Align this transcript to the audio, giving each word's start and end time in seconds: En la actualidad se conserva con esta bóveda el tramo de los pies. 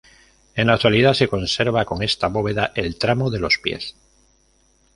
En 0.55 0.65
la 0.65 0.73
actualidad 0.73 1.13
se 1.13 1.27
conserva 1.27 1.85
con 1.85 2.01
esta 2.01 2.25
bóveda 2.27 2.71
el 2.73 2.97
tramo 2.97 3.29
de 3.29 3.37
los 3.39 3.59
pies. 3.59 3.95